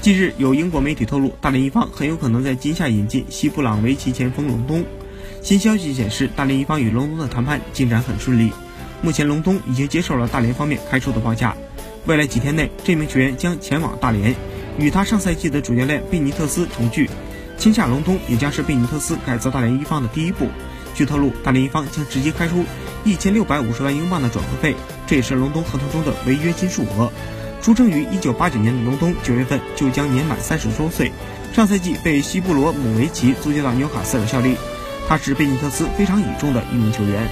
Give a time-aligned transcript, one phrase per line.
[0.00, 4.84] 近日，有英国媒体透露，大连一方很有可能在今夏引进西布朗维奇前锋隆东。
[5.42, 8.50] 新消息显示，大连一方与隆东的谈判进展很顺利，
[9.00, 11.54] 目前隆东已经接受了大连方面开出的报价。
[12.06, 14.34] 未来几天内，这名球员将前往大连，
[14.76, 17.08] 与他上赛季的主教练贝尼特斯重聚。
[17.56, 20.48] 签下隆东也将是贝尼特斯改造大连一方的第一步。
[20.96, 22.64] 据透露，大连一方将直接开出
[23.04, 24.74] 一千六百五十万英镑的转会费，
[25.06, 27.12] 这也是隆东合同中的违约金数额。
[27.62, 31.12] 出生于一九八九年的隆东，九月份就将年满三十周岁。
[31.52, 34.56] 上赛季被西布罗姆维奇租借到纽卡斯尔效力，
[35.08, 37.28] 他是贝尼特斯非常倚重的一名球员。